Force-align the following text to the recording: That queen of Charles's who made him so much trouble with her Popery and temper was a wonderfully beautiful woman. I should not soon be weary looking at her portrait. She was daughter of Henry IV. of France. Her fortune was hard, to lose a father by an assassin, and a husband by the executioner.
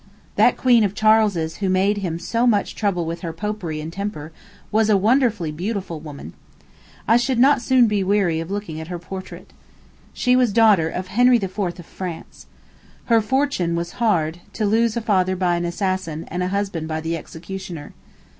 That 0.35 0.57
queen 0.57 0.83
of 0.83 0.95
Charles's 0.95 1.57
who 1.57 1.69
made 1.69 1.97
him 1.97 2.17
so 2.17 2.47
much 2.47 2.73
trouble 2.73 3.05
with 3.05 3.21
her 3.21 3.31
Popery 3.31 3.79
and 3.79 3.93
temper 3.93 4.31
was 4.71 4.89
a 4.89 4.97
wonderfully 4.97 5.51
beautiful 5.51 5.99
woman. 5.99 6.33
I 7.07 7.17
should 7.17 7.37
not 7.37 7.61
soon 7.61 7.85
be 7.85 8.03
weary 8.03 8.43
looking 8.43 8.81
at 8.81 8.87
her 8.87 8.97
portrait. 8.97 9.53
She 10.11 10.35
was 10.35 10.53
daughter 10.53 10.89
of 10.89 11.09
Henry 11.09 11.37
IV. 11.37 11.59
of 11.77 11.85
France. 11.85 12.47
Her 13.05 13.21
fortune 13.21 13.75
was 13.75 13.91
hard, 14.01 14.39
to 14.53 14.65
lose 14.65 14.97
a 14.97 15.01
father 15.01 15.35
by 15.35 15.55
an 15.55 15.65
assassin, 15.65 16.23
and 16.29 16.41
a 16.41 16.47
husband 16.47 16.87
by 16.87 16.99
the 16.99 17.15
executioner. 17.15 17.93